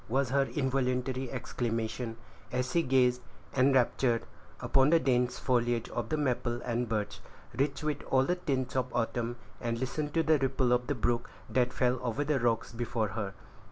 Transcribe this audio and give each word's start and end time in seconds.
was 0.09 0.29
her 0.31 0.49
involuntary 0.55 1.29
exclamation, 1.29 2.17
as 2.51 2.71
she 2.71 2.81
gazed, 2.81 3.21
enraptured, 3.55 4.25
upon 4.59 4.89
the 4.89 4.99
dense 4.99 5.37
foliage 5.37 5.87
of 5.89 6.09
the 6.09 6.17
maple 6.17 6.59
and 6.63 6.89
birch, 6.89 7.19
rich 7.55 7.83
with 7.83 8.01
all 8.09 8.23
the 8.25 8.35
tints 8.35 8.75
of 8.75 8.91
autumn, 8.95 9.35
and 9.61 9.77
listened 9.77 10.11
to 10.11 10.23
the 10.23 10.39
ripple 10.39 10.71
of 10.73 10.87
the 10.87 10.95
brook 10.95 11.29
that 11.47 11.71
fell 11.71 11.99
over 12.01 12.23
the 12.23 12.39
rocks 12.39 12.71
before 12.71 13.09
her. 13.09 13.35